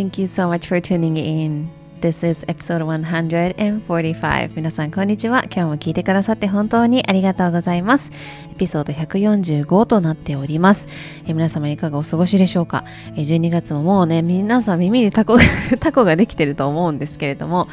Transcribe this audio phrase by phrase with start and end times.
[0.00, 1.68] Thank you so much for tuning in.
[2.00, 4.54] This is episode 145.
[4.56, 5.44] 皆さん、こんにちは。
[5.44, 8.10] 今日も聞いてくださって本当にありがとうございます。
[8.50, 10.88] エピソード145となっております。
[11.26, 12.86] え皆様いかがお過ごしでしょうか？
[13.14, 15.36] え ?12 月ももうね、皆さん耳にタコ
[15.80, 17.68] タコができてると思うんですけれども、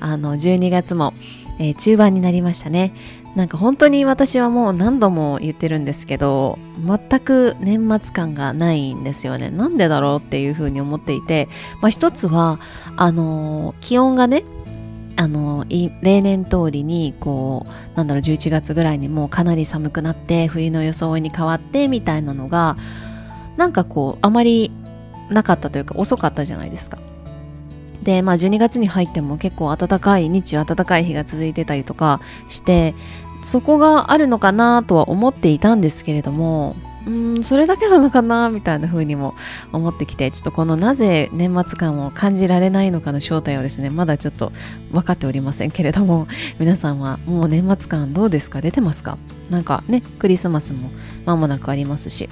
[0.00, 1.14] あの、12月も、
[1.58, 2.92] えー、中盤になりましたね。
[3.36, 9.50] なんか本当に私はもう何度も言ってるんですけど全く年末感がないんですよね。
[9.50, 11.48] なんでだろうっていうふうに思っていて、
[11.80, 12.58] まあ、一つは
[12.96, 14.42] あの気温がね
[15.16, 22.76] あの例年通りにこうなんだろう11月ぐらいにもうかなり寒くなって冬の装いに変わってみたいなのが
[23.56, 24.72] なんかこうあまり
[25.28, 26.98] なかったというか遅かったじゃないですか。
[28.02, 32.94] で、まあ、12月に入っても結構暖かい日中暖かい日が続いてたりとかして
[33.42, 39.34] そこがあるのかなとは思っていたんですけれどもうんそれだけなのかなみたいな風にも
[39.72, 44.52] 思ってきてちょっとこのなぜ年末感を感じられないのかの正体をですねまだちょっと
[44.92, 46.28] 分かっておりませんけれども
[46.58, 48.60] 皆さんはもう年末感どうですか？
[48.60, 49.16] 出てますか？
[49.48, 50.90] なんかねクリスマスも
[51.24, 52.28] 間もなくありますし。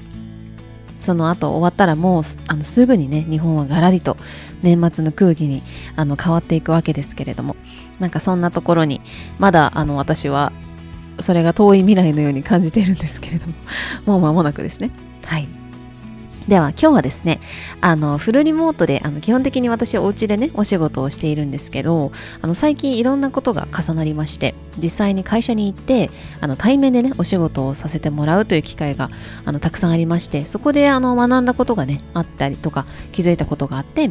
[1.01, 4.17] その後終わったらもうあのすぐにね日本はがらりと
[4.63, 5.63] 年末の空気に
[5.97, 7.57] あの変わっていくわけですけれども。
[7.99, 9.01] なんかそんなところに
[9.41, 10.53] まだあの私は
[11.19, 13.55] それが遠い未来のように感じているんですけれども。
[14.07, 14.91] もう間もなくですね。
[15.25, 15.49] はい。
[16.49, 17.41] では今日はですね
[17.83, 29.11] あのフルリモートであの基本的に私お家でねお仕事をしているんですけどあの最近いろんなことが重なりまして実際に会社に行ってあの対面でねお仕事をさせてもらうという機会が
[29.45, 34.11] あのたくさんありましてそこであの学んだことがねあったりとか気づいたことがあって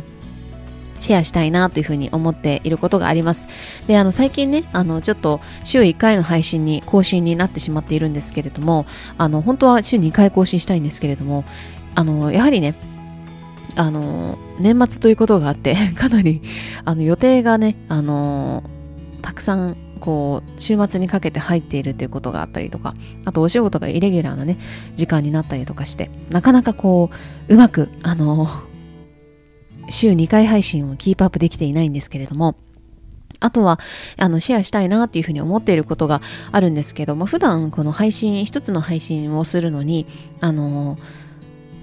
[1.00, 3.48] シェアしたいなというふうに思っていることがあります。
[3.88, 8.86] で、あの最近ね、あのちょっと週1回の配信に更新になってしまっているんですけれども、
[9.18, 11.44] あの本当は週2回更新したいんですけれども、
[11.98, 12.76] あのやはりね、
[13.76, 16.44] あの年末ということがあって かなり
[16.86, 18.64] あの予定がね、あの
[19.24, 22.94] たくさんこう週末にかけて入っているということがあったりとか
[23.26, 24.60] あとお仕事がイレギュラーなね
[24.96, 27.10] 時間になったりとかしてなかなかこ
[27.50, 28.48] ううまくあの
[29.90, 32.56] 週2回配信をキープアップできていないんですけれども
[33.40, 33.80] あとは
[34.18, 36.22] あのシェアしたいなっていうふうに思っていることが
[36.52, 40.06] あるんですけども普段この配信一つの配信をするのに
[40.42, 41.00] あの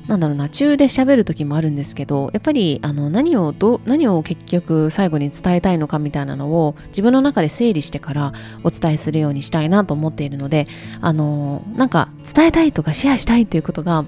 [0.07, 8.33] なんだろうな中で喋る時もあるんですけどやっぱりあの何をど何を結局最後に伝えたいのかみたいなのを自分の中で整理してから
[8.65, 10.67] お伝えするようにしたいなと思っているので
[11.01, 14.05] あのなんか伝えたいとかシェアしたいっていうことが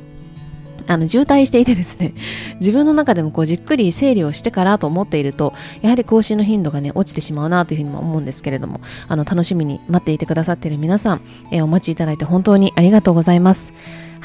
[0.89, 2.15] あの渋滞していてですね
[2.61, 11.21] 自分の中でもこうじっくり整理をしてからと思っているとやはり更新の頻度がね落ちてしまうなというふうにも思うんですけれどもあの楽しみに待っていてくださっている皆さん、
[11.51, 13.73] えー、お待ちいただいて本当にありがとうございます。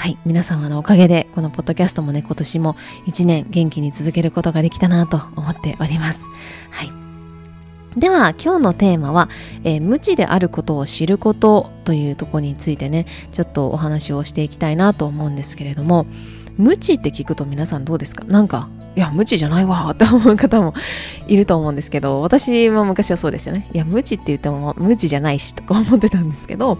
[0.02, 2.76] はい皆様のおかげでこのポッドキャストもね今年も
[3.06, 6.26] 1年元気に続けることができたなと思っております。
[6.72, 6.92] はい。
[8.00, 9.30] では今日のテーマは、
[9.64, 16.08] えー、無知であることを知ることというとこについてねちょっとお話をしていきたいなと思うんですけれども
[16.58, 18.26] 無知って聞くと皆さんどうですか？
[18.26, 20.74] なんかいや無知じゃないわ って思う方も
[21.28, 23.70] いると思うんですけど私も昔はそうでしたね。
[23.72, 26.80] いや無知って言っても無知じゃないしとか思ってたんですけど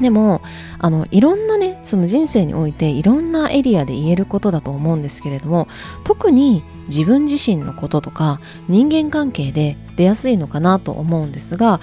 [0.00, 0.42] でも
[0.78, 5.68] あのいろんなねその人生においていろんなエリアで言えることだと思うんですけれども
[6.04, 11.80] 特に自分自身のこととか人間関係で出やすいのかなと思うんですが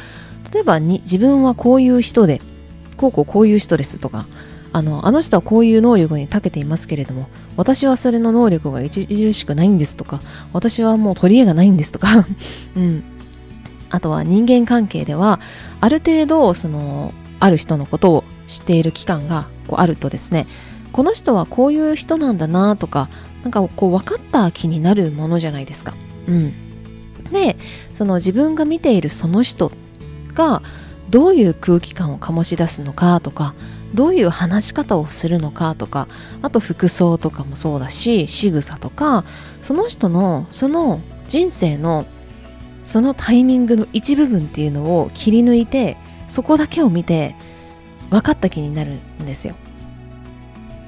[0.54, 2.42] 例えばに自分はこういう人で
[2.98, 4.28] こうこうこういう人ですとか
[4.74, 10.22] あのあの人はこういう能力に長けていますけれども私はそれの能力が著しくないんですとか
[10.54, 12.26] 私はもう取り柄がないんですとか、
[12.76, 13.04] うん、
[13.90, 15.40] あとは人間関係では
[15.82, 20.46] ある程度そのある人のことを知っている期間がこうあるとですね
[20.92, 23.10] この人はこういう人なんだなとか
[23.44, 25.96] なんかこう分かった気になるものじゃないですか。
[26.28, 26.54] うん、
[27.32, 27.58] で
[27.94, 29.72] その自分が見ているその人
[30.36, 30.62] が
[31.10, 33.56] どういう空気感を醸し出すのかとか
[33.94, 36.08] どういう話し方をするのかとか
[36.42, 39.26] あと服装とかもそうだし仕草とか
[39.62, 42.06] その人のその人生の
[42.84, 45.98] そのタイミングの一部分っていうのを切り抜いて
[46.28, 47.36] そこだけを見て
[48.12, 49.56] 分かった気になるんですよ。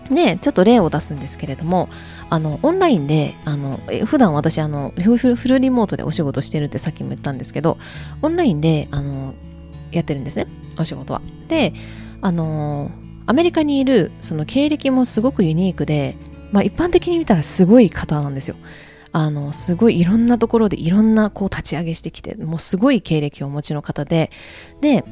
[0.10, 1.90] でちょっと例を出すんですけれども
[2.30, 7.78] あのオンラインであの普段私あのフルリモートでお仕事してるってさっきも言ったんですけど
[8.22, 9.34] オンラインであの
[9.92, 10.48] やってるんですね
[10.78, 11.22] お仕事は。
[11.48, 11.74] で
[12.22, 12.92] あの
[13.26, 16.18] アメリカにいるその経歴もすごくユニークで、
[16.52, 18.56] まあ、一般的に見たらすごい方なんですよ。
[19.16, 24.32] あのすごいいろんなところでいろんなこう立ち上げしてきてもうすごい経歴をお持ちの方で
[24.82, 25.06] で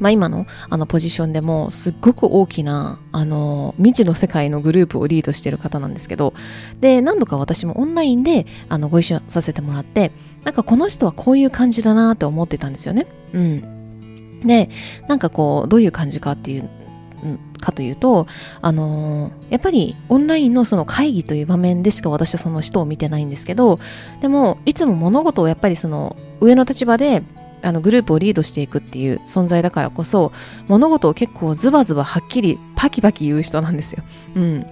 [0.00, 6.34] まあ、今のあのポジションでもすっごく大きなあの未知の世界のグループをリードしている方なんですけど
[6.80, 10.10] で何度か私もオンラインであのご一緒させてもらって
[10.44, 13.06] なんかこの人はこういう感じだなって思ってたんですよね。
[13.32, 14.68] うん、で
[15.08, 16.68] なんかこうどういう感じかっていう
[17.60, 18.26] かというと、
[18.60, 23.80] あのー、やっぱりオンラインのその会議という場面でしか私はその人を見てないんですけど
[24.20, 27.22] でもいつも物事をやっぱりその上の立場で
[27.64, 30.32] あのグループをリードしていくっていう存在だからこそ
[30.68, 34.02] 物事を結構ズバズバはっきりパキパキ言う人なんですよ。
[34.36, 34.66] うん。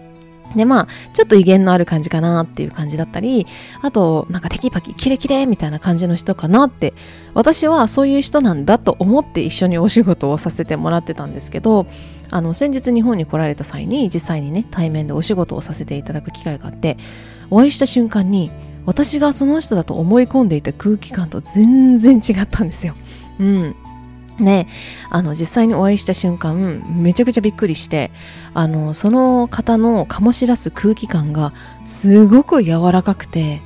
[0.56, 3.46] でまあちょっと威厳のある感じかなっていう感じだったり
[3.80, 6.92] あとなんかテキパキキレキレみたいな感じの人かなって
[7.34, 11.86] 私はそういう人なんだと思って一緒にお仕事をさせてもらってたんですけど
[12.30, 16.96] あの先日日本に来られた際に実際にね対面でお仕事をさせていただく機会があって
[17.50, 18.50] お会いした瞬間に
[18.86, 22.94] 私がその人だと思い込んでいた空気感と全然違ったんですよ。
[23.38, 23.76] うん。
[24.38, 24.66] ね、
[25.10, 28.10] あの実際にお会いした瞬間めちゃくちゃびっくりして
[28.54, 31.52] あのその方の醸し出す空気感が
[31.84, 33.60] すごく柔らかくて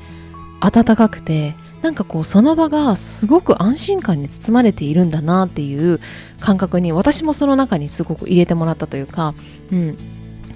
[0.60, 6.00] 温かくてなんかこうその場がすごく安心感に包まれているんだなっていう
[6.40, 9.34] 感覚に私もその中にすごく入れてもらったというか、
[9.70, 9.96] うん、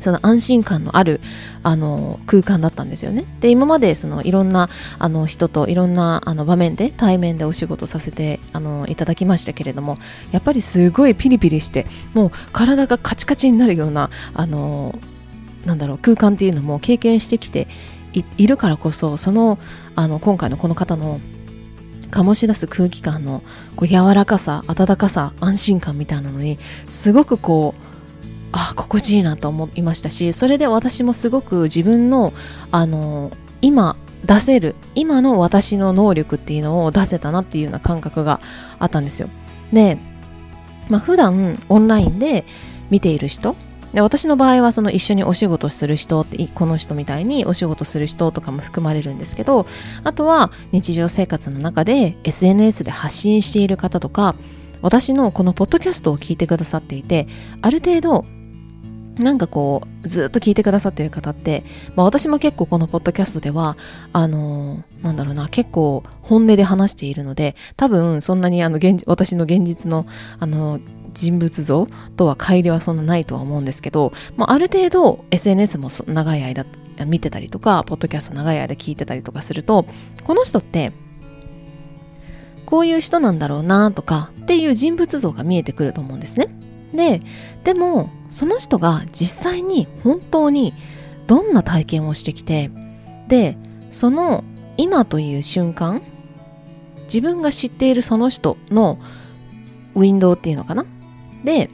[0.00, 1.20] その安心感のある
[1.62, 3.24] あの空間だったんですよね。
[3.40, 4.68] で今までそのいろんな
[4.98, 9.98] あの人といろんなあの場面で対面でお仕事させてあのいただきましたけれども
[10.32, 14.98] やっぱりすごいピリピリしてもう体がカチカチになるようなあの
[15.64, 17.68] なんだろう空間っていうのも経験してきて
[18.12, 19.58] いるからこそその
[19.94, 21.20] あの今回のこの方の
[22.10, 23.42] 醸し出す空気感の
[23.76, 26.58] こう柔らかさ温かさ安心感みたいなのに
[26.88, 27.89] すごくこう
[28.52, 32.32] あ心地いいなと思いましたしそれで私もすごく自分の
[32.70, 33.30] あの
[33.62, 38.40] 今出せる今の私の能力っていうのを出せたなっていうような感覚が
[38.78, 39.28] あったんですよ。
[39.72, 39.98] で、
[40.88, 42.44] まあ、普段オンラインで
[42.90, 43.56] 見ている人
[43.94, 49.66] で私の場合はその一緒にお仕事する人ってこの人みたいにお仕事する人とかも含まれるんですけど
[50.04, 54.36] あとは日常生活の中で SNS で発信している方とか
[54.82, 57.26] 私のこのポッドキャストを聞いてくださっていて
[57.62, 58.24] ある程度
[59.16, 61.64] なんかこうずっと聞いてくださってる方って、
[61.96, 63.76] まあ、私も結構このポッドキャストでは
[64.12, 70.06] あのー、なんだろうな結構本音で話しているので多分そんなにあの現私の現実の
[70.38, 70.80] あの
[71.12, 76.64] 人物像とは乖離はそんなないとは思うんですけど、まあ、ある程度 SNS も長い間
[77.04, 79.86] 見てたりとかポッドキャスト長い間聞いてたりとかすると
[80.22, 80.92] この人って
[82.64, 86.48] こういう人なんだろうなとかっていう人物像が見えてくると思うんですね。
[86.94, 87.20] で
[87.64, 90.74] でもその人が実際に本当に
[91.26, 92.70] どんな体験をしてきて
[93.28, 93.56] で
[93.90, 94.44] その
[94.76, 96.02] 今という瞬間
[97.04, 98.98] 自分が知っているその人の
[99.94, 100.84] ウィンドウっていうのかな？
[101.44, 101.70] で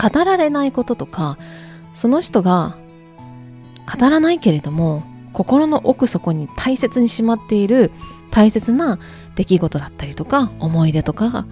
[0.00, 1.38] 語られないこととか
[1.94, 2.76] その人が
[3.98, 7.90] 語らないけれども心の奥底に大切にしまっている
[8.30, 8.98] 大切な
[9.34, 11.46] 出来事だったりとか思い出とか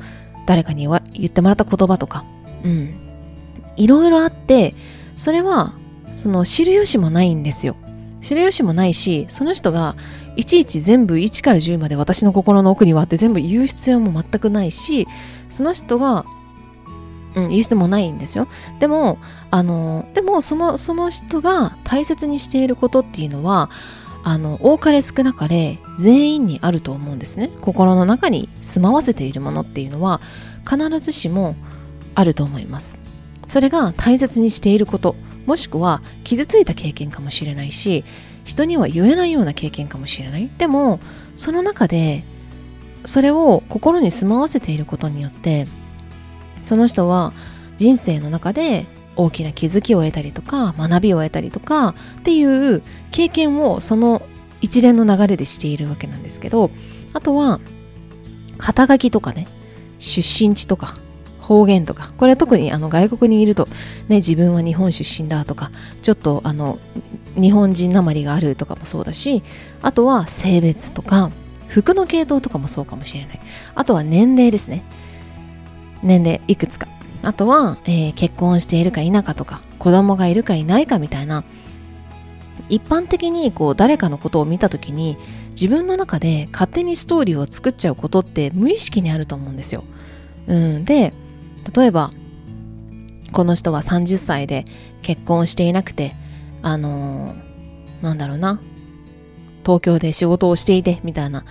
[0.46, 2.24] 誰かに言ってもらった言葉とか
[2.64, 2.94] うん、
[3.76, 4.74] いろいろあって
[5.16, 5.74] それは
[6.12, 7.76] その知る由もないんですよ。
[8.20, 9.96] 知る由もないしその人が
[10.36, 15.08] いちいち全部1から10まで私の心の奥にはって全部言う必要も全くないし
[15.48, 16.24] その人が、
[17.34, 18.46] うん、言う必要もないんですよ。
[18.78, 19.18] でも
[19.50, 23.70] あのでもそのその人が大切にしていることっていうのは
[24.22, 27.50] あの多かれ少なかれ全員にあると思うんですね。
[27.60, 30.20] 心の中に住まわせているものっていうのは
[30.68, 31.56] 必ずしも
[32.14, 32.98] あると思います。
[33.48, 35.16] それが大切にしていること。
[35.46, 38.04] もしくは傷ついた経験かもしれないし
[38.44, 40.50] 人には言えないような経験かもしれない。
[40.58, 41.00] でも
[41.34, 42.24] その中で
[43.04, 45.66] それを心に住まわせていることによって
[46.64, 47.32] その人は
[47.76, 48.86] 人生の中で
[49.16, 54.22] 大きな気づきを得たりとか学びを得たりとかっていう経験をその
[54.60, 56.70] 一連の流れでしているわけなんですけど
[57.12, 57.60] あとは
[58.58, 59.46] 肩書きとかね
[59.98, 60.96] 出身地とか
[61.50, 63.66] 方言とかこれは特にあの外国にいると、
[64.06, 66.78] ね、自分は日本出身だとかちょっとあの
[67.34, 69.42] 日本人なまりがあるとかもそうだし
[69.82, 71.32] あとは性別とか
[71.66, 73.40] 服の系統とかもそうかもしれない。
[73.74, 74.84] あとは年齢ですね。
[76.04, 76.86] 年齢いくつか。
[77.22, 81.44] あとは、えー、結婚しているか否かとか子供がいるかいないかみたいな
[82.68, 85.16] 一般的にこう誰かのことを見た時に
[85.50, 89.84] 自分の中で勝手にストーリーを作っちゃうことって無意識にあると思うんですよ。
[90.46, 91.12] うん、で
[91.74, 92.10] 例えば
[93.32, 94.64] この人は30歳で
[95.02, 96.14] 結婚していなくて
[96.62, 98.60] あのー、なんだろうな
[99.64, 101.44] 東京で仕事をしていてみたいな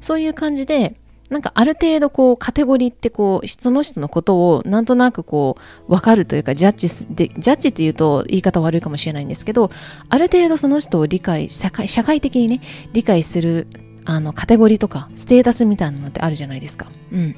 [0.00, 0.96] そういう感じで
[1.30, 5.56] なんかある程度こうカテゴリーってこうその人のことをなんとなくこ
[5.88, 9.70] う分かるというかジャッジでジャッジっていうと言い方悪いかもしれないんですけど
[10.08, 12.60] ある程度その人を理解社会社会的にね
[12.92, 13.66] 理解する
[14.04, 16.86] あのカテゴリーとかステータスみたいなのってあるじゃないですか。
[17.12, 17.34] うん、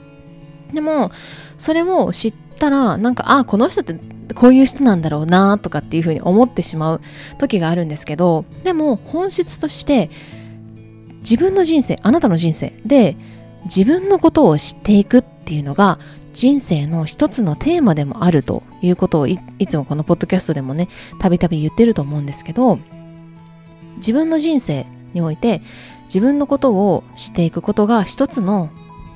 [0.72, 1.10] でも
[1.56, 3.94] それを知ったらなんかあこの人って
[4.34, 7.00] こういう人なんだろうなとかっていうふうに思ってしまう
[7.38, 10.10] 時があるんですけどでも本質として
[11.20, 13.16] 自分の人生あなたの人生で
[13.64, 15.98] 自分のことを知っていくっていうのが
[16.32, 22.78] 人生の一つのテーマでもあるということをいつもこのポッドキャストでもねたびたび言ってると思うんですけど
[23.96, 25.62] 自分の人生において
[26.04, 28.70] 自分のことを知っていくことが一つの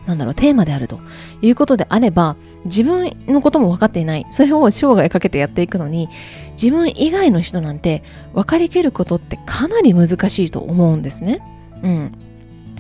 [0.07, 1.01] なんだろうテーマであると
[1.43, 4.27] いうことであれば自分のことも分かっていない。
[4.31, 6.09] それを生涯かけてやっていくのに
[6.53, 8.03] 自分以外の人なんて
[8.35, 11.41] 分かりきることってかなり難しいと思うんですね。
[11.83, 12.13] うん、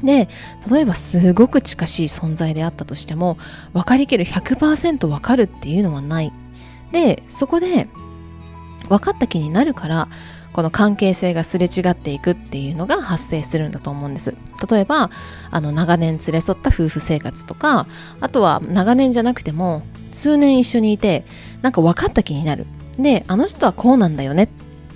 [0.02, 0.28] で
[0.70, 3.38] 例えばすごく近しい存在であったとしても
[3.72, 6.32] 分かりきる100%分かるっていうのはない。
[6.92, 7.88] でそこで
[8.88, 10.08] 分かった気になるから
[10.52, 14.34] この関係性がすれ違っていくっていうのが発生するんだと思うんです。
[14.70, 15.10] 例えば
[15.50, 17.86] あの長年連れ添った夫婦生活とか
[18.20, 19.82] あとは長年じゃなくても
[20.12, 21.24] 数年一緒にいて
[21.62, 22.66] なんか分かった気になる。
[22.98, 24.44] であの人はこうなんだよね。
[24.44, 24.48] っ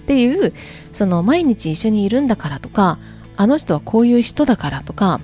[0.06, 0.52] ていう
[0.92, 2.98] その毎日一緒にいるんだからとか
[3.36, 5.20] あの人はこういう人だからとか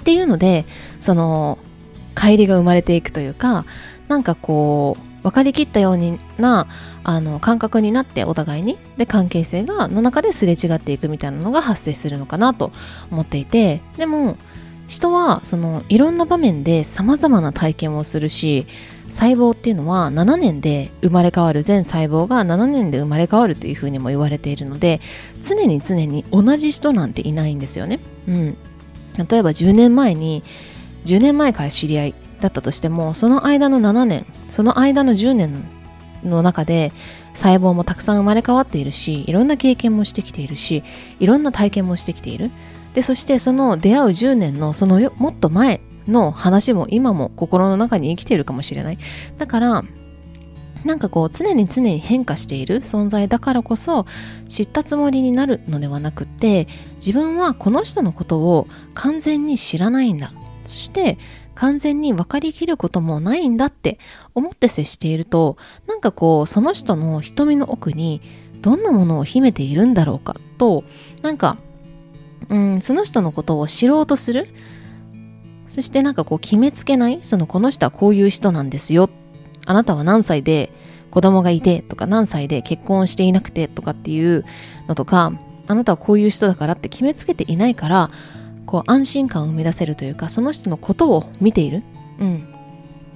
[0.00, 0.64] っていうので
[1.00, 1.58] その
[2.14, 3.64] 乖離が生まれていくというか
[4.08, 5.98] なんかこう分かりきったよう
[6.40, 6.66] な
[7.04, 12.72] あの感覚になってお互いにで関係性がの中ですれ違っていくみたいなのが発生するのかなと
[13.10, 14.36] 思っていてでも
[14.88, 18.66] 人はそのいろんな場面で様々な体験をするし
[19.08, 25.00] 細胞っていうのは7年で生まれ変わる全細胞が7年で生まれ変わるというふうにも言われているので
[25.42, 28.00] 常に常に同じ人なんていないんですよね。
[28.28, 28.56] うん、
[29.16, 30.42] 例えば10年前に
[31.04, 35.64] 10年前から知り合いだったとしてもその間の7年その間の10年
[36.24, 36.92] の中で
[37.34, 40.84] 細胞もたくさん生まれ変わっているしいろんな経験もしてきているし
[41.18, 42.50] いろんな体験もしてきている。
[42.94, 48.98] でそしてその出会う10年のそのもっと前の話も今も心の中に生きているかもしれない。
[49.38, 49.84] だから
[50.84, 54.04] なんかこう常に常に変化している存在だからこそ
[54.48, 60.32] 知ったつもりになるのではなくって自分はこの人のことを完全に知らないんだ。
[60.64, 61.18] そして
[61.62, 64.00] 完全に分かりきることもないんだって
[64.34, 68.20] 思って接しているとなんかこうその人の瞳の奥に
[68.62, 70.82] どんなものを秘めているんだろうかと
[71.22, 71.58] なんか
[72.48, 74.48] うんその人のことを知ろうとする。
[75.68, 79.08] そしてなんかこう決めつけないそのこの人はこういう人なんですよ。
[79.64, 80.72] あなたは何歳で
[81.12, 84.44] 子供がいてとか何歳で結婚していなくてとかっていう
[84.88, 85.32] のとか
[85.68, 88.10] あなたはこういう人だからって決めつけていないから
[88.66, 91.82] こう安心感を生み出せるというかその人のことを見ている。
[92.18, 92.48] うん。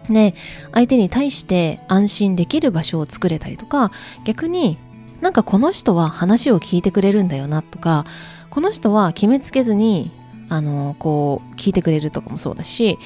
[0.08, 0.34] で
[0.72, 3.90] 相手に対して安心できる場所を作れたりとか
[4.24, 4.78] 逆に
[5.20, 8.04] なんかこの人は話を聞いてくれるんだよなとか
[8.50, 10.12] この人は決めつけずに
[10.48, 12.98] あのこう聞いてくれるとかもそうだし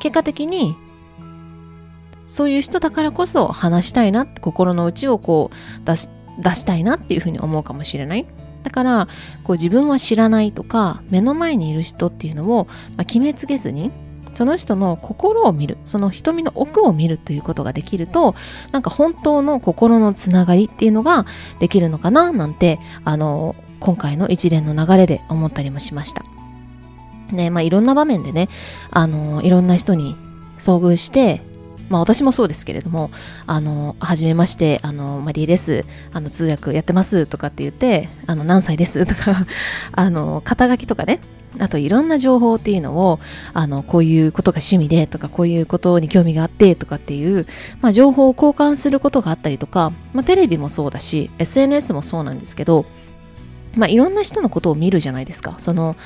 [0.00, 0.74] 結果的に
[2.26, 6.08] そういう人だからこそ話したいなって心の内をこう出し
[6.38, 8.26] 出したいなっていうふうに思うかもしれない
[8.66, 9.06] だから
[9.44, 13.92] こう自分は知らないとか目の前にいる人っていうのを、まあ、決めつけずに
[14.34, 18.34] その人の心を見るその瞳の奥を見るということができると
[18.72, 21.26] なんか本当の心のつながりっていうのが
[21.60, 26.24] できるのかななんてあの今回の一連の流れで思ったりもしました。
[27.30, 28.48] ね、まあいろんな場面でね、
[28.90, 30.16] あの、いろんな人に
[30.58, 31.42] 遭遇して、
[31.88, 33.10] まあ私もそうですけれども、
[33.46, 39.06] あの、はじめまして、あの、マリーです、あの、通訳やってますとかって言って、あの、何歳です？
[39.06, 39.46] とか、
[39.92, 41.20] あの、肩書きとかね、
[41.58, 43.20] あといろんな情報っていうのを、
[43.54, 47.46] あの、こういうことが趣味でとか、こういうことに興味があってとかっていう、
[47.80, 52.84] まあ情報を交換することがあったりとか、まあテレビもそうだし、SNS もそうなんですけど、
[53.74, 55.54] まあいろんな人のことを見るじゃないですか。
[55.58, 55.96] その、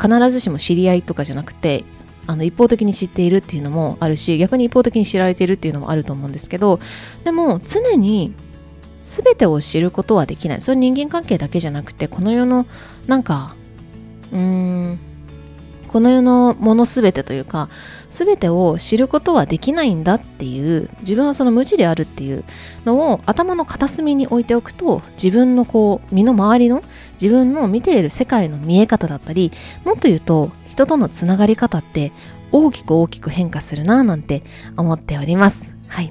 [0.00, 1.84] 必ずしも知り合いとかじゃなくて
[2.26, 6.80] あの一方的に知っているっていうのもあるし逆に一方的に知られているっていうのもあると思うんですけど
[7.24, 8.32] でも常に
[9.02, 10.60] 全てを知ることはできない。
[10.60, 12.66] それ人間関係だけじゃなくてこの世の
[13.06, 13.56] なんか
[14.32, 14.98] うーん
[15.88, 17.68] この世のもの全てというか
[18.08, 22.44] 全てを知ることはできないんだっていう自分はその無知であるっていう
[22.86, 26.82] のを頭の片隅に置いておくと自分のこう身の回りの
[27.14, 29.52] 自分の見ている世界の見え方だったり
[29.84, 32.12] もっと言うと人とのつながり方って
[32.50, 34.42] 大きく大きく変化するななんて
[34.78, 35.68] 思っております。
[35.86, 36.10] はい。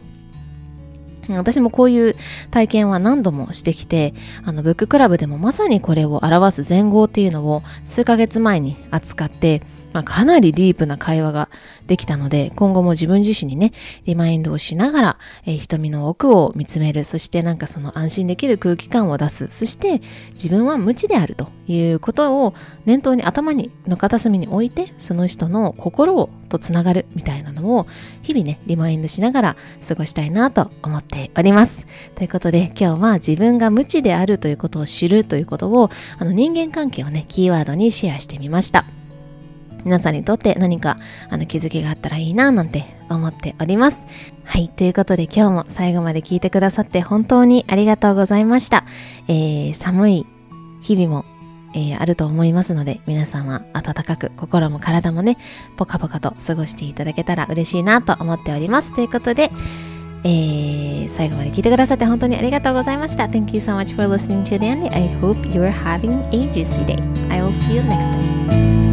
[1.29, 2.15] 私もこういう
[2.51, 4.13] 体験は何度もしてきて、
[4.43, 11.49] あの、ブッククラブでもまさにこれを表す前後っていうのを数ヶ月前に扱って、まあ、かなりディープな会話が
[11.87, 13.73] できたので、今後も自分自身にね、
[14.05, 20.01] リマインドをしながら、えー、瞳の奥を見つめる、そしてなんかその安心できる空気感を出す、そして
[20.33, 22.53] 自分は無知であるということを
[22.85, 27.87] 念頭に頭にの片隅に置いて、その人の心をとつながるみたいなのを
[28.21, 29.55] 日々ね、リマインドしながら
[29.87, 31.85] 過ごしたいなと思っております。
[32.15, 38.85] ということで今日は自分が無知であるということを知るということを、あの人間関係をね、キーワードにシェアしてみました。
[39.85, 40.97] 皆さんにとって何か
[41.29, 44.05] あの気づきがあったらいいななんて思っております。
[44.43, 44.69] はい。
[44.69, 48.85] ということで今日も最後まで聞いてくださって本当にありがとうございました。
[49.27, 50.25] えー、寒い
[50.81, 51.25] 日々も、
[51.73, 55.37] えー、あると思いますので皆さんは暖かく心も体もね
[55.77, 58.95] ポカポカと過ごしていただけたら嬉しいなと思っております。
[58.95, 59.51] ということで
[60.23, 63.25] えー、最後まで聞いてくださって本当にありがとうございました。
[63.25, 64.93] Thank you so much for listening to the end.
[64.93, 67.01] I hope you're having a juicy day.
[67.31, 68.90] I will see you next time.